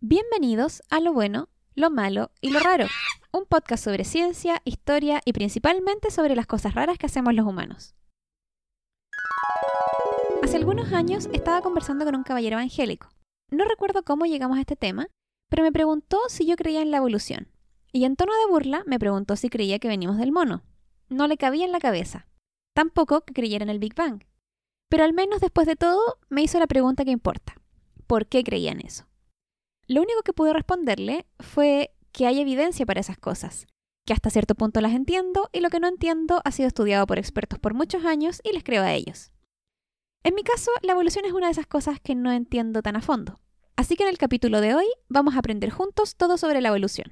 [0.00, 2.86] Bienvenidos a Lo Bueno, Lo Malo y Lo Raro,
[3.32, 7.96] un podcast sobre ciencia, historia y principalmente sobre las cosas raras que hacemos los humanos.
[10.40, 13.08] Hace algunos años estaba conversando con un caballero evangélico.
[13.50, 15.08] No recuerdo cómo llegamos a este tema,
[15.50, 17.48] pero me preguntó si yo creía en la evolución.
[17.90, 20.62] Y en tono de burla me preguntó si creía que venimos del mono.
[21.08, 22.28] No le cabía en la cabeza.
[22.72, 24.22] Tampoco que creyera en el Big Bang.
[24.88, 27.56] Pero al menos después de todo me hizo la pregunta que importa.
[28.06, 29.08] ¿Por qué creía en eso?
[29.88, 33.66] Lo único que pude responderle fue que hay evidencia para esas cosas,
[34.06, 37.18] que hasta cierto punto las entiendo y lo que no entiendo ha sido estudiado por
[37.18, 39.32] expertos por muchos años y les creo a ellos.
[40.24, 43.00] En mi caso, la evolución es una de esas cosas que no entiendo tan a
[43.00, 43.40] fondo.
[43.76, 47.10] Así que en el capítulo de hoy vamos a aprender juntos todo sobre la evolución.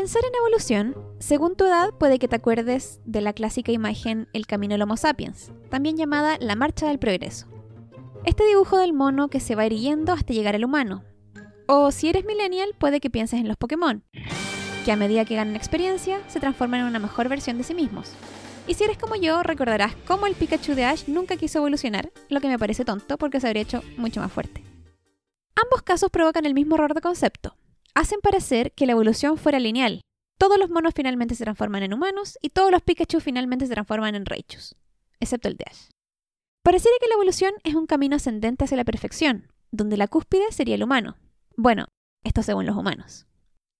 [0.00, 4.46] Pensar en evolución, según tu edad puede que te acuerdes de la clásica imagen El
[4.46, 7.48] camino del Homo sapiens, también llamada la marcha del progreso.
[8.24, 11.04] Este dibujo del mono que se va erigiendo hasta llegar al humano.
[11.66, 14.02] O si eres millennial, puede que pienses en los Pokémon,
[14.86, 18.14] que a medida que ganan experiencia se transforman en una mejor versión de sí mismos.
[18.66, 22.40] Y si eres como yo, recordarás cómo el Pikachu de Ash nunca quiso evolucionar, lo
[22.40, 24.64] que me parece tonto porque se habría hecho mucho más fuerte.
[25.62, 27.54] Ambos casos provocan el mismo error de concepto,
[28.00, 30.00] hacen parecer que la evolución fuera lineal.
[30.38, 34.14] Todos los monos finalmente se transforman en humanos y todos los Pikachu finalmente se transforman
[34.14, 34.74] en Raichus,
[35.20, 35.88] excepto el de Ash.
[36.64, 40.76] Pareciera que la evolución es un camino ascendente hacia la perfección, donde la cúspide sería
[40.76, 41.16] el humano.
[41.56, 41.88] Bueno,
[42.24, 43.26] esto según los humanos.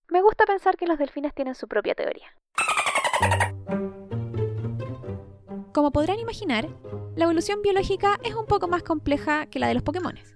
[0.07, 2.27] Me gusta pensar que los delfines tienen su propia teoría.
[5.73, 6.69] Como podrán imaginar,
[7.15, 10.35] la evolución biológica es un poco más compleja que la de los Pokémones.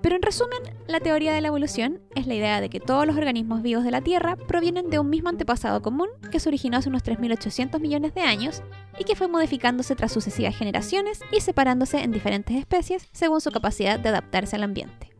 [0.00, 3.16] Pero en resumen, la teoría de la evolución es la idea de que todos los
[3.16, 6.88] organismos vivos de la Tierra provienen de un mismo antepasado común que se originó hace
[6.88, 8.62] unos 3.800 millones de años
[8.98, 14.00] y que fue modificándose tras sucesivas generaciones y separándose en diferentes especies según su capacidad
[14.00, 15.10] de adaptarse al ambiente.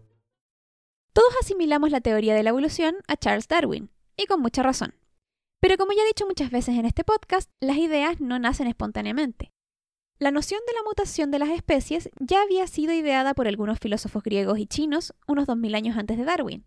[1.12, 4.94] Todos asimilamos la teoría de la evolución a Charles Darwin, y con mucha razón.
[5.60, 9.52] Pero como ya he dicho muchas veces en este podcast, las ideas no nacen espontáneamente.
[10.22, 14.22] La noción de la mutación de las especies ya había sido ideada por algunos filósofos
[14.22, 16.65] griegos y chinos unos 2000 años antes de Darwin.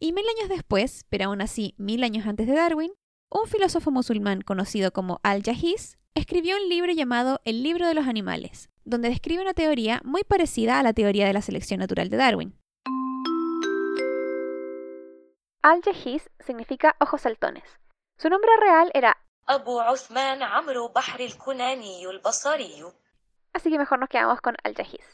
[0.00, 2.90] Y mil años después, pero aún así mil años antes de Darwin,
[3.30, 8.70] un filósofo musulmán conocido como Al-Jahiz escribió un libro llamado El libro de los animales,
[8.84, 12.58] donde describe una teoría muy parecida a la teoría de la selección natural de Darwin.
[15.62, 17.62] Al-Jahiz significa ojos saltones.
[18.18, 19.16] Su nombre real era
[23.52, 25.04] Así que mejor nos quedamos con Al-Jahiz.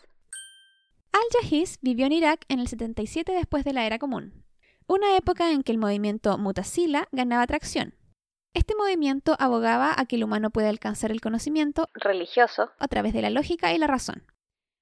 [1.12, 4.44] Al-Jahiz vivió en Irak en el 77 después de la Era Común,
[4.86, 7.94] una época en que el movimiento Mutasila ganaba tracción.
[8.52, 13.22] Este movimiento abogaba a que el humano puede alcanzar el conocimiento religioso a través de
[13.22, 14.26] la lógica y la razón.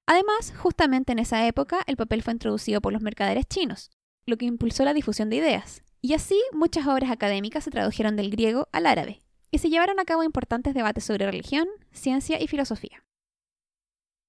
[0.05, 3.89] Además, justamente en esa época, el papel fue introducido por los mercaderes chinos,
[4.25, 8.29] lo que impulsó la difusión de ideas, y así muchas obras académicas se tradujeron del
[8.29, 9.21] griego al árabe,
[9.55, 13.05] y se llevaron a cabo importantes debates sobre religión, ciencia y filosofía.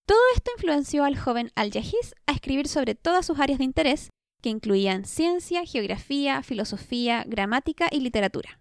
[0.07, 4.11] Todo esto influenció al joven Al-Jahiz a escribir sobre todas sus áreas de interés,
[4.41, 8.61] que incluían ciencia, geografía, filosofía, gramática y literatura.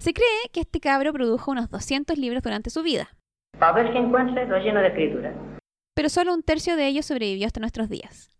[0.00, 3.14] Se cree que este cabro produjo unos 200 libros durante su vida.
[3.60, 5.58] ver que encuentre lleno de escritura.
[5.94, 8.30] Pero solo un tercio de ellos sobrevivió hasta nuestros días.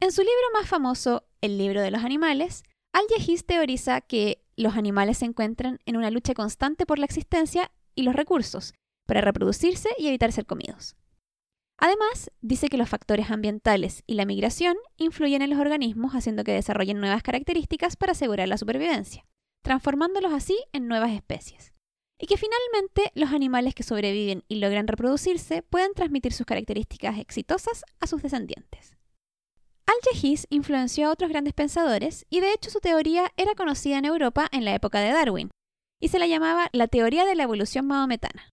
[0.00, 2.62] En su libro más famoso, El libro de los animales,
[2.94, 8.02] Al-Jahiz teoriza que los animales se encuentran en una lucha constante por la existencia y
[8.02, 8.74] los recursos,
[9.06, 10.96] para reproducirse y evitar ser comidos.
[11.78, 16.52] Además, dice que los factores ambientales y la migración influyen en los organismos haciendo que
[16.52, 19.26] desarrollen nuevas características para asegurar la supervivencia,
[19.62, 21.72] transformándolos así en nuevas especies.
[22.20, 27.82] Y que finalmente los animales que sobreviven y logran reproducirse pueden transmitir sus características exitosas
[27.98, 28.99] a sus descendientes.
[29.90, 34.48] Al-Jahiz influenció a otros grandes pensadores y de hecho su teoría era conocida en Europa
[34.52, 35.50] en la época de Darwin,
[36.00, 38.50] y se la llamaba la teoría de la evolución mahometana.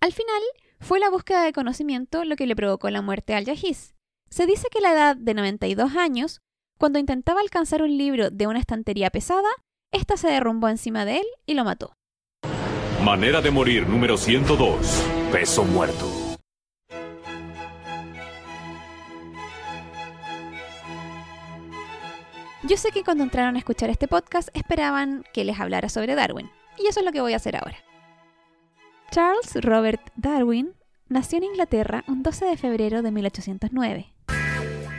[0.00, 0.42] Al final,
[0.78, 3.94] fue la búsqueda de conocimiento lo que le provocó la muerte a Al-Jahiz.
[4.30, 6.40] Se dice que a la edad de 92 años,
[6.78, 9.48] cuando intentaba alcanzar un libro de una estantería pesada,
[9.92, 11.94] ésta se derrumbó encima de él y lo mató.
[13.02, 15.04] Manera de morir número 102.
[15.32, 16.25] Peso muerto.
[22.68, 26.50] Yo sé que cuando entraron a escuchar este podcast esperaban que les hablara sobre Darwin,
[26.76, 27.76] y eso es lo que voy a hacer ahora.
[29.12, 30.72] Charles Robert Darwin
[31.08, 34.12] nació en Inglaterra un 12 de febrero de 1809.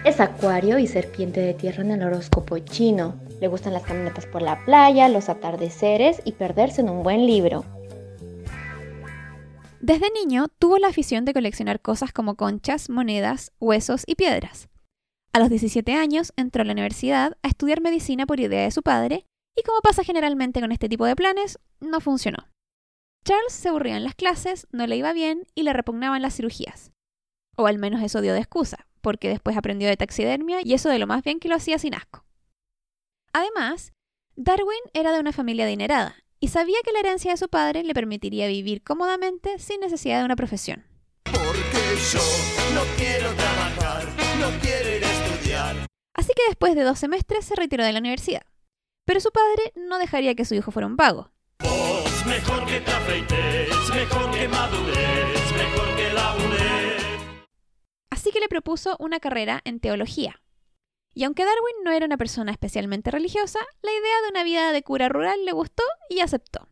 [0.05, 3.15] Es acuario y serpiente de tierra en el horóscopo chino.
[3.41, 7.65] Le gustan las caminatas por la playa, los atardeceres y perderse en un buen libro.
[9.81, 14.69] Desde niño tuvo la afición de coleccionar cosas como conchas, monedas, huesos y piedras.
[15.33, 18.81] A los 17 años entró a la universidad a estudiar medicina por idea de su
[18.81, 19.25] padre
[19.55, 22.47] y como pasa generalmente con este tipo de planes, no funcionó.
[23.25, 26.91] Charles se aburría en las clases, no le iba bien y le repugnaban las cirugías.
[27.55, 30.99] O al menos eso dio de excusa, porque después aprendió de taxidermia y eso de
[30.99, 32.23] lo más bien que lo hacía sin asco.
[33.33, 33.93] Además,
[34.35, 37.93] Darwin era de una familia adinerada y sabía que la herencia de su padre le
[37.93, 40.85] permitiría vivir cómodamente sin necesidad de una profesión.
[41.23, 42.21] Porque yo
[42.75, 44.05] no quiero trabajar,
[44.39, 44.49] no
[45.57, 45.87] estudiar.
[46.13, 48.43] Así que después de dos semestres se retiró de la universidad.
[49.05, 51.31] Pero su padre no dejaría que su hijo fuera un vago.
[51.59, 57.03] Vos, mejor que te afeites, mejor que madures, mejor que labures.
[58.09, 60.41] Así que le propuso una carrera en teología.
[61.13, 64.83] Y aunque Darwin no era una persona especialmente religiosa, la idea de una vida de
[64.83, 66.67] cura rural le gustó y aceptó.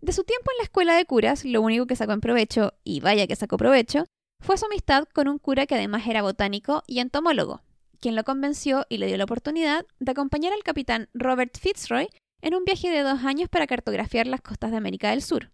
[0.00, 3.00] De su tiempo en la escuela de curas, lo único que sacó en provecho, y
[3.00, 4.04] vaya que sacó provecho,
[4.40, 7.62] fue su amistad con un cura que además era botánico y entomólogo,
[8.00, 12.08] quien lo convenció y le dio la oportunidad de acompañar al capitán Robert Fitzroy
[12.42, 15.50] en un viaje de dos años para cartografiar las costas de América del Sur.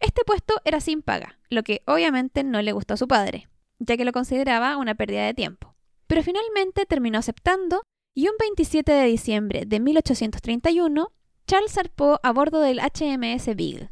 [0.00, 3.48] Este puesto era sin paga, lo que obviamente no le gustó a su padre,
[3.78, 5.74] ya que lo consideraba una pérdida de tiempo.
[6.06, 7.82] Pero finalmente terminó aceptando
[8.14, 11.12] y un 27 de diciembre de 1831,
[11.46, 13.90] Charles zarpó a bordo del HMS Beagle.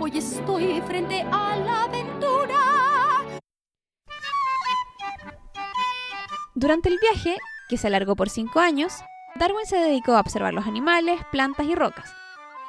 [0.00, 1.88] Hoy estoy frente a la
[6.62, 7.38] Durante el viaje,
[7.68, 8.92] que se alargó por cinco años,
[9.34, 12.14] Darwin se dedicó a observar los animales, plantas y rocas.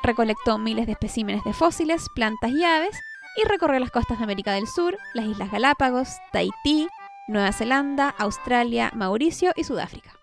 [0.02, 3.00] Recolectó miles de especímenes de fósiles, plantas y aves
[3.38, 6.88] y recorrió las costas de América del Sur, las Islas Galápagos, Tahití,
[7.28, 10.18] Nueva Zelanda, Australia, Mauricio y Sudáfrica.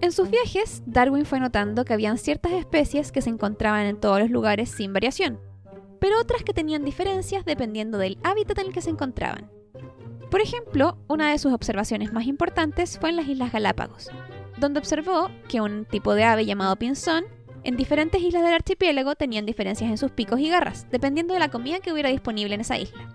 [0.00, 4.18] En sus viajes, Darwin fue notando que habían ciertas especies que se encontraban en todos
[4.18, 5.38] los lugares sin variación,
[6.00, 9.61] pero otras que tenían diferencias dependiendo del hábitat en el que se encontraban.
[10.32, 14.08] Por ejemplo, una de sus observaciones más importantes fue en las Islas Galápagos,
[14.56, 17.26] donde observó que un tipo de ave llamado pinzón
[17.64, 21.50] en diferentes islas del archipiélago tenían diferencias en sus picos y garras, dependiendo de la
[21.50, 23.14] comida que hubiera disponible en esa isla.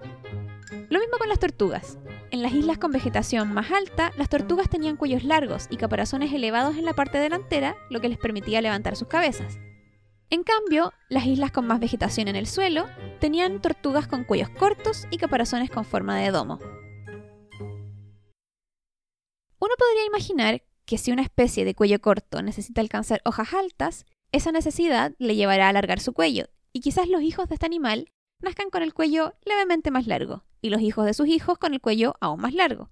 [0.90, 1.98] Lo mismo con las tortugas.
[2.30, 6.78] En las islas con vegetación más alta, las tortugas tenían cuellos largos y caparazones elevados
[6.78, 9.58] en la parte delantera, lo que les permitía levantar sus cabezas.
[10.30, 12.86] En cambio, las islas con más vegetación en el suelo
[13.20, 16.60] tenían tortugas con cuellos cortos y caparazones con forma de domo.
[19.60, 24.52] Uno podría imaginar que si una especie de cuello corto necesita alcanzar hojas altas, esa
[24.52, 28.12] necesidad le llevará a alargar su cuello, y quizás los hijos de este animal
[28.42, 31.82] nazcan con el cuello levemente más largo, y los hijos de sus hijos con el
[31.82, 32.92] cuello aún más largo.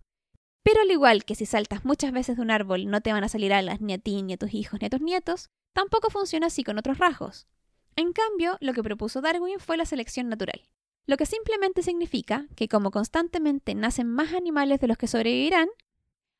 [0.63, 3.29] Pero al igual que si saltas muchas veces de un árbol no te van a
[3.29, 6.47] salir alas ni a ti, ni a tus hijos, ni a tus nietos, tampoco funciona
[6.47, 7.47] así con otros rasgos.
[7.95, 10.67] En cambio, lo que propuso Darwin fue la selección natural,
[11.05, 15.69] lo que simplemente significa que como constantemente nacen más animales de los que sobrevivirán,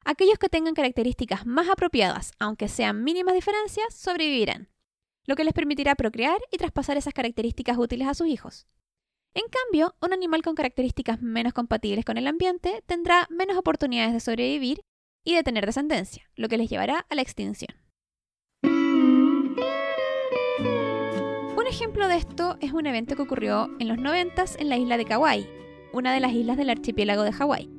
[0.06, 4.70] aquellos que tengan características más apropiadas, aunque sean mínimas diferencias, sobrevivirán,
[5.26, 8.68] lo que les permitirá procrear y traspasar esas características útiles a sus hijos.
[9.34, 14.22] En cambio, un animal con características menos compatibles con el ambiente tendrá menos oportunidades de
[14.22, 14.80] sobrevivir
[15.26, 17.76] y de tener descendencia, lo que les llevará a la extinción.
[21.58, 24.98] Un ejemplo de esto es un evento que ocurrió en los 90 en la isla
[24.98, 25.50] de Kauai,
[25.92, 27.70] una de las islas del archipiélago de Hawái.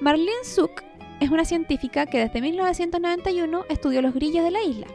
[0.00, 0.82] Marlene Suk
[1.20, 4.86] es una científica que desde 1991 estudió los grillos de la isla.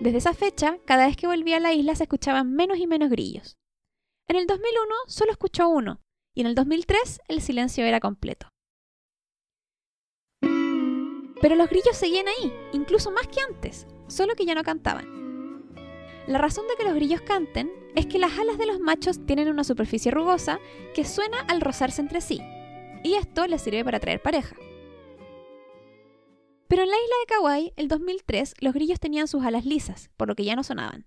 [0.00, 3.10] Desde esa fecha, cada vez que volvía a la isla se escuchaban menos y menos
[3.10, 3.56] grillos.
[4.28, 6.00] En el 2001 solo escuchó uno,
[6.34, 8.48] y en el 2003 el silencio era completo.
[11.40, 15.06] Pero los grillos seguían ahí, incluso más que antes, solo que ya no cantaban.
[16.26, 19.48] La razón de que los grillos canten es que las alas de los machos tienen
[19.48, 20.58] una superficie rugosa
[20.94, 22.40] que suena al rozarse entre sí,
[23.04, 24.56] y esto les sirve para atraer pareja.
[26.68, 30.26] Pero en la isla de Kauai, el 2003, los grillos tenían sus alas lisas, por
[30.28, 31.06] lo que ya no sonaban.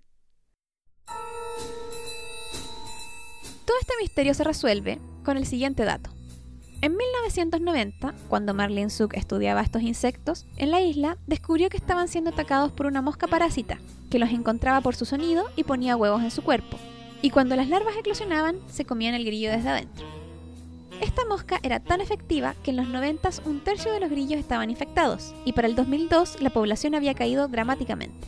[3.65, 6.11] Todo este misterio se resuelve con el siguiente dato.
[6.81, 12.29] En 1990, cuando Marlene Suk estudiaba estos insectos, en la isla descubrió que estaban siendo
[12.29, 16.31] atacados por una mosca parásita, que los encontraba por su sonido y ponía huevos en
[16.31, 16.77] su cuerpo.
[17.21, 20.18] Y cuando las larvas eclosionaban, se comían el grillo desde adentro.
[21.01, 24.69] Esta mosca era tan efectiva que en los 90 un tercio de los grillos estaban
[24.69, 28.27] infectados, y para el 2002 la población había caído dramáticamente.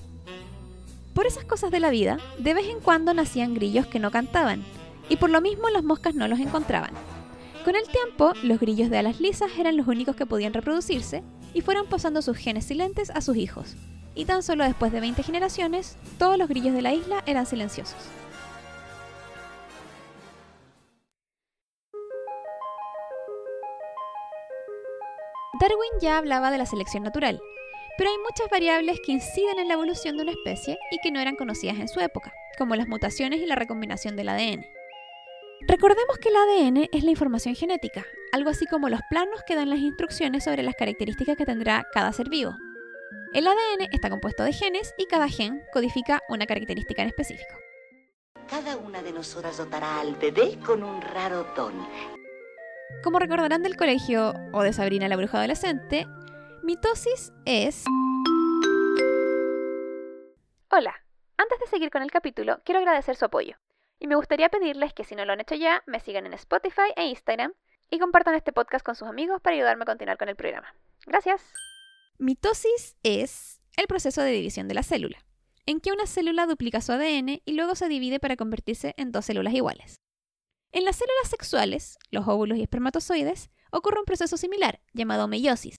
[1.13, 4.63] Por esas cosas de la vida, de vez en cuando nacían grillos que no cantaban,
[5.09, 6.93] y por lo mismo las moscas no los encontraban.
[7.65, 11.23] Con el tiempo, los grillos de alas lisas eran los únicos que podían reproducirse
[11.53, 13.75] y fueron pasando sus genes silentes a sus hijos.
[14.15, 17.99] Y tan solo después de 20 generaciones, todos los grillos de la isla eran silenciosos.
[25.61, 27.39] Darwin ya hablaba de la selección natural,
[27.95, 31.19] pero hay muchas variables que inciden en la evolución de una especie y que no
[31.19, 34.65] eran conocidas en su época, como las mutaciones y la recombinación del ADN.
[35.67, 39.69] Recordemos que el ADN es la información genética, algo así como los planos que dan
[39.69, 42.55] las instrucciones sobre las características que tendrá cada ser vivo.
[43.35, 47.53] El ADN está compuesto de genes y cada gen codifica una característica en específico.
[48.49, 51.75] Cada una de nosotras dotará al bebé con un raro don.
[53.03, 56.05] Como recordarán del colegio o de Sabrina la bruja adolescente,
[56.63, 57.83] mitosis es...
[60.69, 60.95] Hola,
[61.37, 63.57] antes de seguir con el capítulo, quiero agradecer su apoyo.
[63.99, 66.93] Y me gustaría pedirles que si no lo han hecho ya, me sigan en Spotify
[66.95, 67.53] e Instagram
[67.89, 70.73] y compartan este podcast con sus amigos para ayudarme a continuar con el programa.
[71.05, 71.53] Gracias.
[72.17, 75.25] Mitosis es el proceso de división de la célula,
[75.65, 79.25] en que una célula duplica su ADN y luego se divide para convertirse en dos
[79.25, 80.00] células iguales.
[80.71, 85.75] En las células sexuales, los óvulos y espermatozoides, ocurre un proceso similar, llamado meiosis.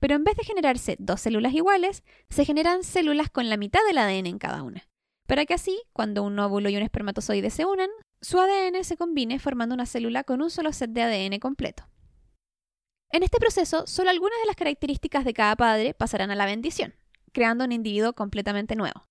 [0.00, 3.98] Pero en vez de generarse dos células iguales, se generan células con la mitad del
[3.98, 4.88] ADN en cada una
[5.26, 7.88] para que así, cuando un óvulo y un espermatozoide se unan,
[8.20, 11.88] su ADN se combine formando una célula con un solo set de ADN completo.
[13.10, 16.94] En este proceso, solo algunas de las características de cada padre pasarán a la bendición,
[17.32, 19.06] creando un individuo completamente nuevo.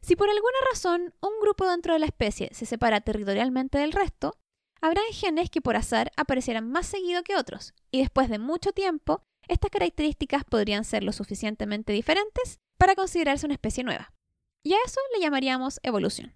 [0.00, 4.38] Si por alguna razón un grupo dentro de la especie se separa territorialmente del resto,
[4.80, 9.22] habrá genes que por azar aparecerán más seguido que otros, y después de mucho tiempo,
[9.48, 14.12] estas características podrían ser lo suficientemente diferentes para considerarse una especie nueva.
[14.64, 16.34] Y a eso le llamaríamos evolución.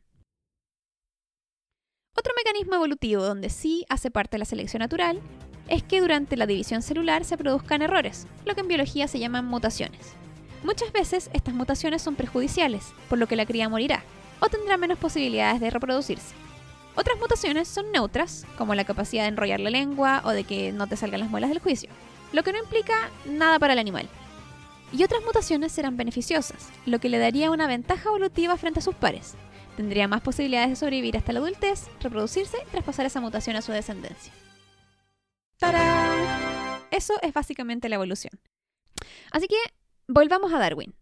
[2.17, 5.21] Otro mecanismo evolutivo donde sí hace parte de la selección natural
[5.69, 9.47] es que durante la división celular se produzcan errores, lo que en biología se llaman
[9.47, 10.15] mutaciones.
[10.63, 14.05] Muchas veces estas mutaciones son perjudiciales, por lo que la cría morirá
[14.41, 16.35] o tendrá menos posibilidades de reproducirse.
[16.95, 20.87] Otras mutaciones son neutras, como la capacidad de enrollar la lengua o de que no
[20.87, 21.91] te salgan las muelas del juicio,
[22.33, 24.09] lo que no implica nada para el animal
[24.93, 28.95] y otras mutaciones serán beneficiosas, lo que le daría una ventaja evolutiva frente a sus
[28.95, 29.35] pares.
[29.77, 33.73] Tendría más posibilidades de sobrevivir hasta la adultez, reproducirse y traspasar esa mutación a su
[33.73, 34.33] descendencia.
[35.57, 36.83] ¡Tarán!
[36.91, 38.39] Eso es básicamente la evolución.
[39.31, 39.57] Así que
[40.09, 40.95] volvamos a Darwin.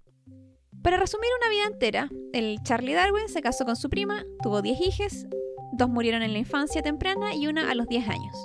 [0.82, 4.80] Para resumir una vida entera, el Charlie Darwin se casó con su prima, tuvo 10
[4.80, 5.26] hijos,
[5.72, 8.36] dos murieron en la infancia temprana y una a los 10 años.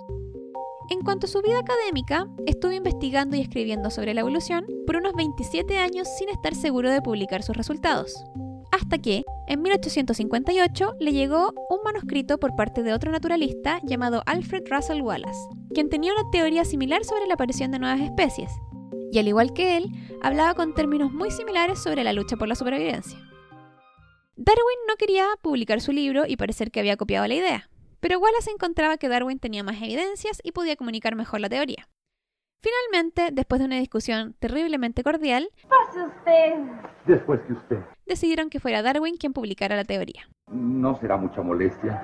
[0.90, 5.14] En cuanto a su vida académica, estuvo investigando y escribiendo sobre la evolución por unos
[5.14, 8.14] 27 años sin estar seguro de publicar sus resultados.
[8.72, 14.64] Hasta que, en 1858, le llegó un manuscrito por parte de otro naturalista llamado Alfred
[14.70, 15.40] Russel Wallace,
[15.74, 18.52] quien tenía una teoría similar sobre la aparición de nuevas especies,
[19.16, 19.92] y al igual que él,
[20.22, 23.18] hablaba con términos muy similares sobre la lucha por la supervivencia.
[24.36, 27.70] Darwin no quería publicar su libro y parecer que había copiado la idea,
[28.02, 31.88] pero Wallace encontraba que Darwin tenía más evidencias y podía comunicar mejor la teoría.
[32.62, 35.48] Finalmente, después de una discusión terriblemente cordial,
[37.06, 37.78] Después que usted.
[38.06, 40.28] decidieron que fuera Darwin quien publicara la teoría.
[40.52, 42.04] No será mucha molestia.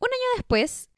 [0.00, 0.90] Un año después,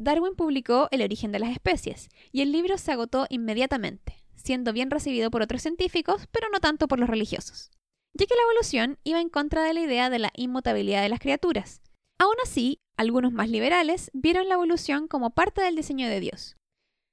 [0.00, 4.90] Darwin publicó El origen de las especies, y el libro se agotó inmediatamente, siendo bien
[4.90, 7.70] recibido por otros científicos, pero no tanto por los religiosos
[8.14, 11.20] ya que la evolución iba en contra de la idea de la inmutabilidad de las
[11.20, 11.82] criaturas.
[12.18, 16.56] Aún así, algunos más liberales vieron la evolución como parte del diseño de Dios.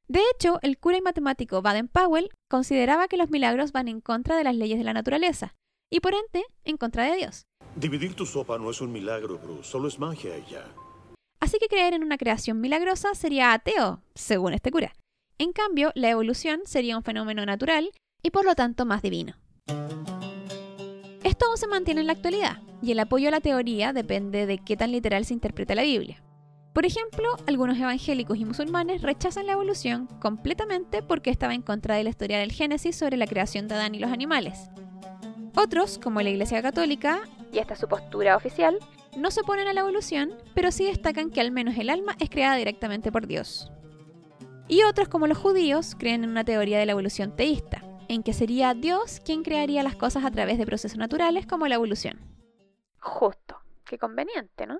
[0.08, 4.44] De hecho, el cura y matemático Baden-Powell consideraba que los milagros van en contra de
[4.44, 5.56] las leyes de la naturaleza,
[5.89, 7.46] y por ende, en contra de Dios.
[7.75, 10.65] Dividir tu sopa no es un milagro, Bruce, solo es magia y ya.
[11.39, 14.94] Así que creer en una creación milagrosa sería ateo, según este cura.
[15.38, 17.91] En cambio, la evolución sería un fenómeno natural
[18.24, 19.36] y por lo tanto más divino.
[21.24, 24.58] Esto aún se mantiene en la actualidad, y el apoyo a la teoría depende de
[24.58, 26.24] qué tan literal se interpreta la Biblia.
[26.74, 32.03] Por ejemplo, algunos evangélicos y musulmanes rechazan la evolución completamente porque estaba en contra de
[32.03, 34.70] la historia del Génesis sobre la creación de Adán y los animales.
[35.56, 38.77] Otros, como la Iglesia Católica, y esta es su postura oficial,
[39.18, 42.30] no se oponen a la evolución, pero sí destacan que al menos el alma es
[42.30, 43.72] creada directamente por Dios.
[44.68, 48.34] Y otros, como los judíos, creen en una teoría de la evolución teísta, en que
[48.34, 52.20] sería Dios quien crearía las cosas a través de procesos naturales como la evolución.
[53.00, 54.80] Justo, qué conveniente, ¿no?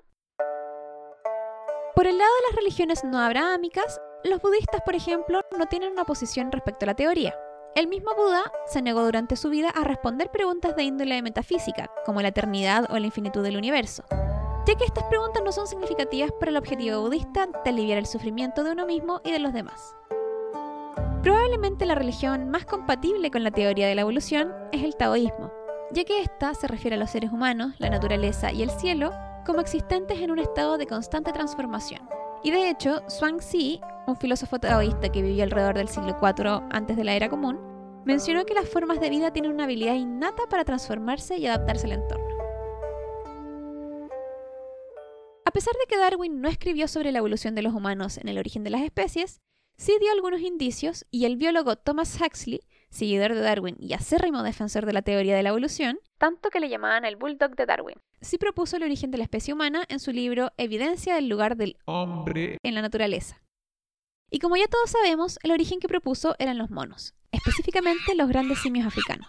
[1.94, 6.04] Por el lado de las religiones no abrahámicas, los budistas, por ejemplo, no tienen una
[6.04, 7.34] posición respecto a la teoría.
[7.74, 12.22] El mismo Buda se negó durante su vida a responder preguntas de índole metafísica, como
[12.22, 14.02] la eternidad o la infinitud del universo,
[14.66, 18.64] ya que estas preguntas no son significativas para el objetivo budista de aliviar el sufrimiento
[18.64, 19.94] de uno mismo y de los demás.
[21.22, 25.52] Probablemente la religión más compatible con la teoría de la evolución es el taoísmo,
[25.92, 29.12] ya que ésta se refiere a los seres humanos, la naturaleza y el cielo
[29.46, 32.08] como existentes en un estado de constante transformación,
[32.42, 37.04] Y de hecho, Zhuangzi, un filósofo taoísta que vivió alrededor del siglo IV antes de
[37.04, 37.58] la era común,
[38.04, 41.92] mencionó que las formas de vida tienen una habilidad innata para transformarse y adaptarse al
[41.92, 42.26] entorno.
[45.44, 48.38] A pesar de que Darwin no escribió sobre la evolución de los humanos en el
[48.38, 49.40] origen de las especies,
[49.76, 54.86] sí dio algunos indicios y el biólogo Thomas Huxley, seguidor de Darwin y acérrimo defensor
[54.86, 58.38] de la teoría de la evolución, tanto que le llamaban el bulldog de Darwin, sí
[58.38, 62.58] propuso el origen de la especie humana en su libro Evidencia del lugar del hombre
[62.62, 63.42] en la naturaleza.
[64.30, 68.58] Y como ya todos sabemos, el origen que propuso eran los monos, específicamente los grandes
[68.58, 69.28] simios africanos.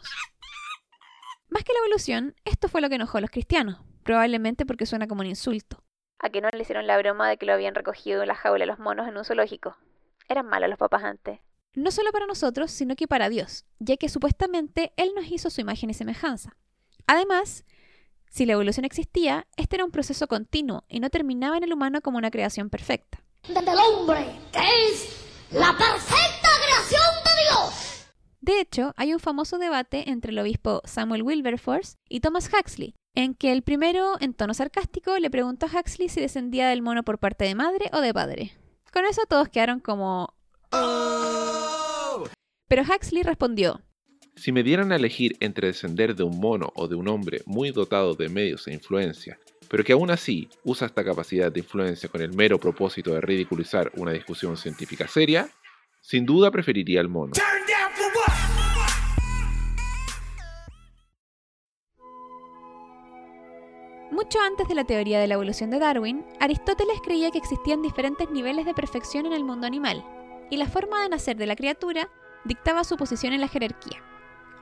[1.50, 5.08] Más que la evolución, esto fue lo que enojó a los cristianos, probablemente porque suena
[5.08, 5.84] como un insulto.
[6.20, 8.66] A que no le hicieron la broma de que lo habían recogido en la jaula
[8.66, 9.78] los monos en un zoológico.
[10.28, 11.40] Eran malos los papás antes.
[11.76, 15.62] No solo para nosotros, sino que para Dios, ya que supuestamente Él nos hizo su
[15.62, 16.58] imagen y semejanza.
[17.06, 17.64] Además,
[18.30, 22.02] si la evolución existía, este era un proceso continuo y no terminaba en el humano
[22.02, 23.24] como una creación perfecta.
[23.48, 27.90] Del hombre, que es la perfecta creación de Dios.
[28.42, 33.34] De hecho, hay un famoso debate entre el obispo Samuel Wilberforce y Thomas Huxley, en
[33.34, 37.20] que el primero, en tono sarcástico, le preguntó a Huxley si descendía del mono por
[37.20, 38.54] parte de madre o de padre.
[38.94, 40.34] Con eso todos quedaron como...
[42.70, 43.82] Pero Huxley respondió,
[44.36, 47.72] Si me dieran a elegir entre descender de un mono o de un hombre muy
[47.72, 52.22] dotado de medios e influencia, pero que aún así usa esta capacidad de influencia con
[52.22, 55.50] el mero propósito de ridiculizar una discusión científica seria,
[56.00, 57.34] sin duda preferiría el mono.
[64.12, 68.30] Mucho antes de la teoría de la evolución de Darwin, Aristóteles creía que existían diferentes
[68.30, 70.06] niveles de perfección en el mundo animal,
[70.52, 72.10] y la forma de nacer de la criatura
[72.46, 74.04] dictaba su posición en la jerarquía.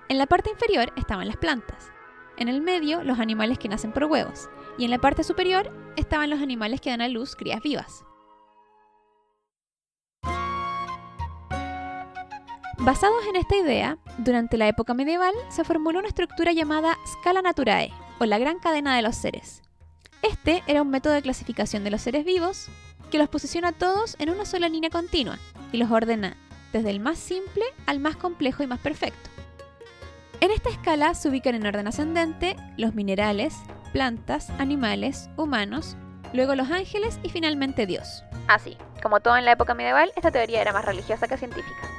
[0.09, 1.91] En la parte inferior estaban las plantas,
[2.37, 6.29] en el medio los animales que nacen por huevos, y en la parte superior estaban
[6.29, 8.03] los animales que dan a luz crías vivas.
[12.79, 17.91] Basados en esta idea, durante la época medieval se formuló una estructura llamada Scala Naturae,
[18.19, 19.61] o la gran cadena de los seres.
[20.21, 22.67] Este era un método de clasificación de los seres vivos
[23.11, 25.37] que los posiciona todos en una sola línea continua
[25.71, 26.37] y los ordena
[26.73, 29.29] desde el más simple al más complejo y más perfecto.
[30.39, 33.55] En esta escala se ubican en orden ascendente los minerales,
[33.91, 35.97] plantas, animales, humanos,
[36.33, 38.23] luego los ángeles y finalmente Dios.
[38.47, 41.89] Así, como todo en la época medieval, esta teoría era más religiosa que científica.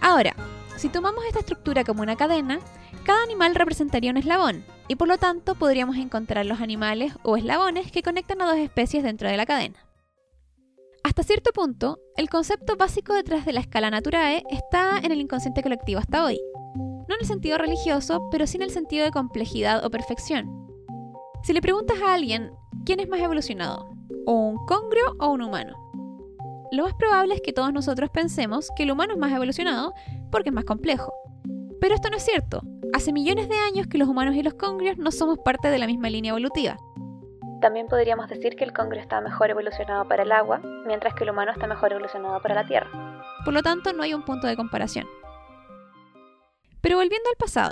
[0.00, 0.34] Ahora,
[0.76, 2.58] si tomamos esta estructura como una cadena,
[3.04, 7.90] cada animal representaría un eslabón, y por lo tanto podríamos encontrar los animales o eslabones
[7.90, 9.78] que conectan a dos especies dentro de la cadena.
[11.12, 15.62] Hasta cierto punto, el concepto básico detrás de la escala naturae está en el inconsciente
[15.62, 16.40] colectivo hasta hoy.
[16.74, 20.66] No en el sentido religioso, pero sí en el sentido de complejidad o perfección.
[21.42, 22.52] Si le preguntas a alguien
[22.86, 23.94] quién es más evolucionado,
[24.24, 25.76] o un congrio o un humano,
[26.72, 29.92] lo más probable es que todos nosotros pensemos que el humano es más evolucionado
[30.30, 31.12] porque es más complejo.
[31.78, 32.62] Pero esto no es cierto.
[32.94, 35.86] Hace millones de años que los humanos y los congrios no somos parte de la
[35.86, 36.78] misma línea evolutiva.
[37.62, 41.30] También podríamos decir que el congrio está mejor evolucionado para el agua, mientras que el
[41.30, 42.90] humano está mejor evolucionado para la tierra.
[43.44, 45.06] Por lo tanto, no hay un punto de comparación.
[46.80, 47.70] Pero volviendo al pasado.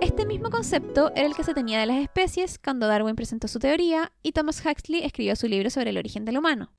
[0.00, 3.60] Este mismo concepto era el que se tenía de las especies cuando Darwin presentó su
[3.60, 6.72] teoría y Thomas Huxley escribió su libro sobre el origen del humano.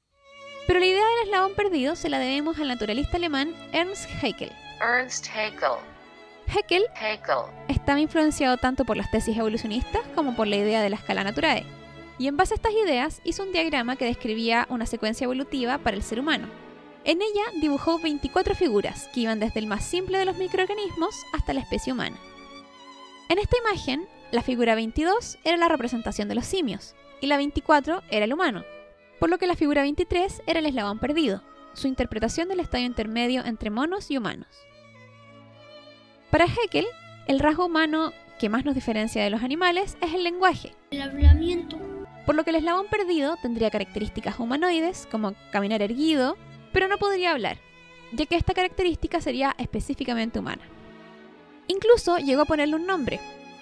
[0.67, 4.51] Pero la idea del eslabón perdido se la debemos al naturalista alemán Ernst Haeckel.
[4.81, 5.77] Ernst Haeckel.
[6.53, 7.45] Haeckel Haeckel.
[7.69, 11.65] estaba influenciado tanto por las tesis evolucionistas como por la idea de la escala naturae,
[12.17, 15.97] y en base a estas ideas hizo un diagrama que describía una secuencia evolutiva para
[15.97, 16.47] el ser humano.
[17.03, 21.53] En ella dibujó 24 figuras que iban desde el más simple de los microorganismos hasta
[21.53, 22.17] la especie humana.
[23.29, 28.01] En esta imagen, la figura 22 era la representación de los simios y la 24
[28.09, 28.63] era el humano,
[29.19, 33.45] por lo que la figura 23 era el eslabón perdido, su interpretación del estadio intermedio
[33.45, 34.47] entre monos y humanos.
[36.31, 36.85] Para Haeckel,
[37.27, 40.73] el rasgo humano que más nos diferencia de los animales es el lenguaje.
[42.25, 46.37] Por lo que el eslabón perdido tendría características humanoides, como caminar erguido,
[46.73, 47.57] pero no podría hablar,
[48.11, 50.63] ya que esta característica sería específicamente humana.
[51.67, 53.19] Incluso llegó a ponerle un nombre,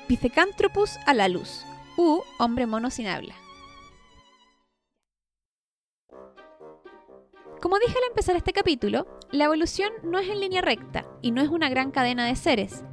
[0.07, 1.65] Pithecanthropus alalus,
[1.97, 3.35] u hombre mono sin habla.
[7.61, 11.41] Como dije al empezar este capítulo, la evolución no es en línea recta y no
[11.41, 12.83] es una gran cadena de seres.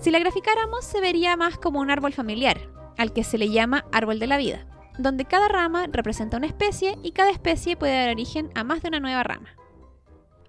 [0.00, 2.58] Si la graficáramos se vería más como un árbol familiar,
[2.98, 4.66] al que se le llama árbol de la vida,
[4.98, 8.88] donde cada rama representa una especie y cada especie puede dar origen a más de
[8.88, 9.54] una nueva rama.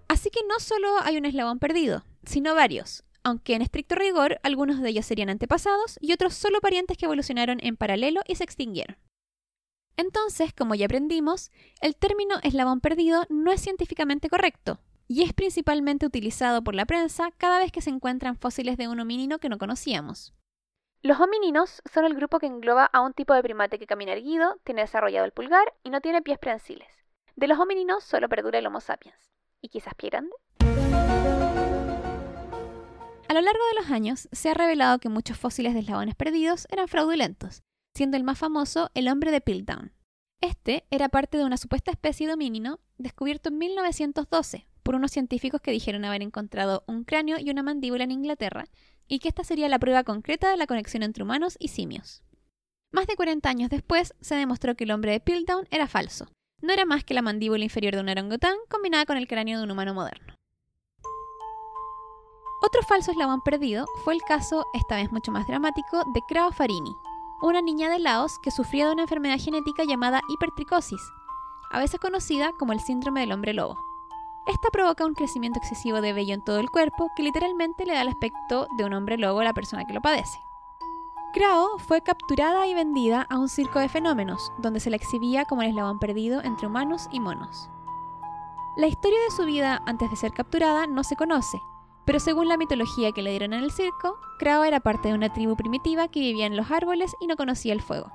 [0.07, 4.81] Así que no solo hay un eslabón perdido, sino varios, aunque en estricto rigor algunos
[4.81, 8.97] de ellos serían antepasados y otros solo parientes que evolucionaron en paralelo y se extinguieron.
[9.97, 16.05] Entonces, como ya aprendimos, el término eslabón perdido no es científicamente correcto y es principalmente
[16.05, 19.57] utilizado por la prensa cada vez que se encuentran fósiles de un homínino que no
[19.57, 20.33] conocíamos.
[21.07, 24.57] Los homíninos son el grupo que engloba a un tipo de primate que camina erguido,
[24.65, 26.89] tiene desarrollado el pulgar y no tiene pies prensiles.
[27.37, 29.31] De los homíninos solo perdura el Homo sapiens.
[29.61, 30.35] ¿Y quizás pie grande?
[33.29, 36.67] A lo largo de los años se ha revelado que muchos fósiles de eslabones perdidos
[36.71, 37.63] eran fraudulentos,
[37.95, 39.93] siendo el más famoso el hombre de Piltdown.
[40.41, 45.61] Este era parte de una supuesta especie de homínino descubierto en 1912 por unos científicos
[45.61, 48.65] que dijeron haber encontrado un cráneo y una mandíbula en Inglaterra
[49.07, 52.23] y que esta sería la prueba concreta de la conexión entre humanos y simios.
[52.91, 56.27] Más de 40 años después se demostró que el hombre de Piltdown era falso.
[56.61, 59.65] No era más que la mandíbula inferior de un orangután combinada con el cráneo de
[59.65, 60.35] un humano moderno.
[62.63, 66.91] Otro falso eslabón perdido fue el caso, esta vez mucho más dramático, de Krao Farini,
[67.41, 71.01] una niña de Laos que sufría de una enfermedad genética llamada hipertricosis,
[71.69, 73.86] a veces conocida como el síndrome del hombre lobo.
[74.47, 78.01] Esta provoca un crecimiento excesivo de vello en todo el cuerpo que literalmente le da
[78.01, 80.39] el aspecto de un hombre lobo a la persona que lo padece.
[81.33, 85.63] Krao fue capturada y vendida a un circo de fenómenos, donde se la exhibía como
[85.63, 87.69] el eslabón perdido entre humanos y monos.
[88.77, 91.61] La historia de su vida antes de ser capturada no se conoce,
[92.05, 95.33] pero según la mitología que le dieron en el circo, Krao era parte de una
[95.33, 98.13] tribu primitiva que vivía en los árboles y no conocía el fuego.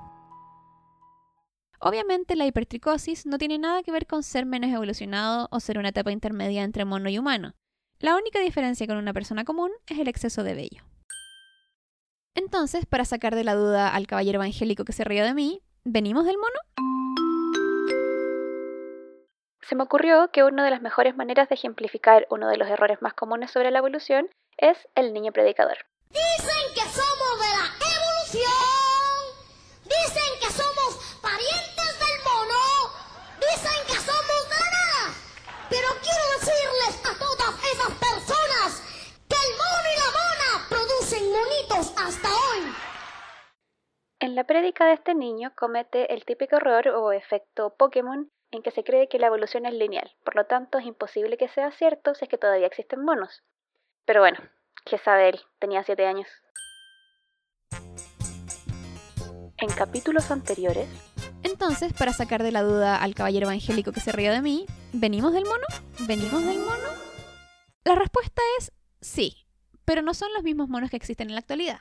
[1.84, 5.88] Obviamente la hipertricosis no tiene nada que ver con ser menos evolucionado o ser una
[5.88, 7.54] etapa intermedia entre mono y humano.
[7.98, 10.84] La única diferencia con una persona común es el exceso de vello.
[12.34, 16.24] Entonces, para sacar de la duda al caballero evangélico que se rió de mí, ¿venimos
[16.24, 16.92] del mono?
[19.72, 23.00] se me ocurrió que una de las mejores maneras de ejemplificar uno de los errores
[23.00, 25.78] más comunes sobre la evolución es el niño predicador.
[26.10, 27.64] Dicen que somos de la
[27.96, 28.52] evolución.
[29.84, 32.60] Dicen que somos parientes del mono.
[33.40, 35.02] Dicen que somos de nada.
[35.70, 38.82] Pero quiero decirles a todas esas personas
[39.26, 42.74] que el mono y la mona producen monitos hasta hoy.
[44.22, 48.70] En la prédica de este niño comete el típico error o efecto Pokémon en que
[48.70, 52.14] se cree que la evolución es lineal, por lo tanto es imposible que sea cierto
[52.14, 53.42] si es que todavía existen monos.
[54.04, 54.38] Pero bueno,
[54.84, 55.40] ¿qué sabe él?
[55.58, 56.28] Tenía 7 años.
[59.56, 60.88] En capítulos anteriores.
[61.42, 65.32] Entonces, para sacar de la duda al caballero evangélico que se rió de mí, ¿venimos
[65.32, 65.66] del mono?
[66.06, 66.88] ¿Venimos del mono?
[67.82, 69.48] La respuesta es sí,
[69.84, 71.80] pero no son los mismos monos que existen en la actualidad.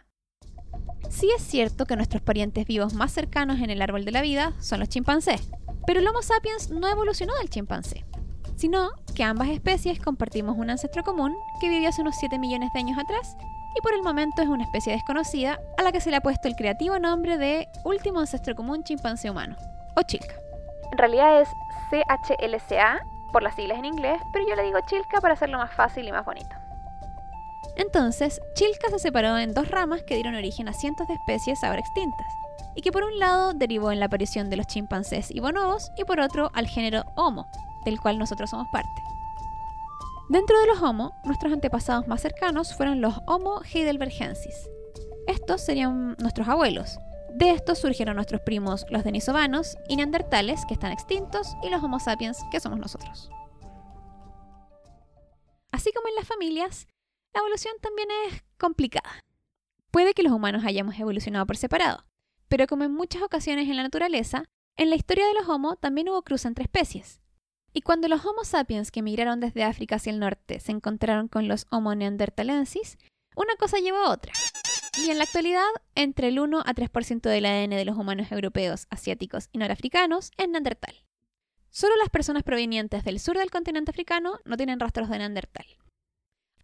[1.11, 4.53] Sí es cierto que nuestros parientes vivos más cercanos en el árbol de la vida
[4.59, 5.51] son los chimpancés,
[5.85, 8.05] pero el Homo sapiens no evolucionó del chimpancé,
[8.55, 12.79] sino que ambas especies compartimos un ancestro común que vivió hace unos 7 millones de
[12.79, 13.35] años atrás
[13.77, 16.47] y por el momento es una especie desconocida a la que se le ha puesto
[16.47, 19.57] el creativo nombre de último ancestro común chimpancé humano,
[19.97, 20.35] o Chilca.
[20.93, 21.49] En realidad es
[21.89, 23.01] CHLCA
[23.33, 26.11] por las siglas en inglés, pero yo le digo Chilca para hacerlo más fácil y
[26.13, 26.60] más bonito.
[27.75, 31.79] Entonces, Chilca se separó en dos ramas que dieron origen a cientos de especies ahora
[31.79, 32.27] extintas
[32.75, 36.03] y que por un lado derivó en la aparición de los chimpancés y bonobos y
[36.03, 37.47] por otro al género Homo,
[37.85, 38.89] del cual nosotros somos parte.
[40.29, 44.69] Dentro de los Homo, nuestros antepasados más cercanos fueron los Homo heidelbergensis.
[45.27, 46.97] Estos serían nuestros abuelos.
[47.33, 51.99] De estos surgieron nuestros primos los denisovanos y neandertales, que están extintos, y los Homo
[51.99, 53.29] sapiens, que somos nosotros.
[55.71, 56.87] Así como en las familias,
[57.33, 59.23] la evolución también es complicada.
[59.91, 62.05] Puede que los humanos hayamos evolucionado por separado,
[62.47, 64.45] pero como en muchas ocasiones en la naturaleza,
[64.77, 67.21] en la historia de los Homo también hubo cruce entre especies.
[67.73, 71.47] Y cuando los Homo sapiens que emigraron desde África hacia el norte se encontraron con
[71.47, 72.97] los Homo neanderthalensis,
[73.35, 74.33] una cosa llevó a otra.
[74.97, 78.87] Y en la actualidad, entre el 1 a 3% del ADN de los humanos europeos,
[78.89, 81.05] asiáticos y norafricanos es neandertal.
[81.69, 85.65] Solo las personas provenientes del sur del continente africano no tienen rastros de neandertal.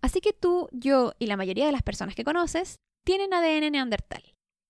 [0.01, 4.23] Así que tú, yo y la mayoría de las personas que conoces tienen ADN neandertal.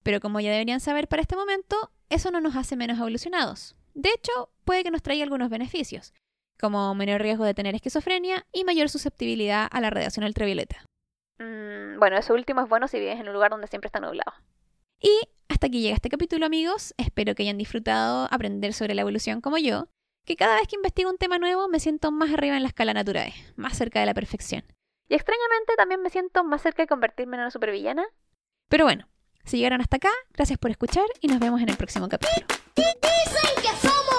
[0.03, 3.75] Pero como ya deberían saber para este momento, eso no nos hace menos evolucionados.
[3.93, 6.13] De hecho, puede que nos traiga algunos beneficios,
[6.59, 10.85] como menor riesgo de tener esquizofrenia y mayor susceptibilidad a la radiación ultravioleta.
[11.39, 14.33] Mm, bueno, eso último es bueno si vives en un lugar donde siempre está nublado.
[15.01, 15.11] Y
[15.49, 16.93] hasta aquí llega este capítulo, amigos.
[16.97, 19.87] Espero que hayan disfrutado aprender sobre la evolución como yo,
[20.25, 22.93] que cada vez que investigo un tema nuevo me siento más arriba en la escala
[22.93, 24.63] natural, más cerca de la perfección.
[25.09, 28.05] Y extrañamente también me siento más cerca de convertirme en una supervillana.
[28.69, 29.07] Pero bueno,
[29.45, 32.45] si llegaron hasta acá, gracias por escuchar y nos vemos en el próximo capítulo.
[32.75, 34.16] Dicen que somos